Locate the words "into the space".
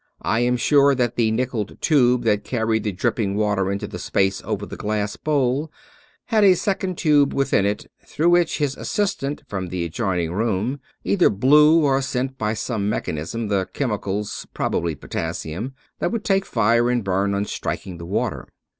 3.71-4.41